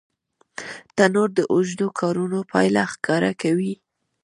[0.95, 3.73] تنور د اوږدو کارونو پایله ښکاره کوي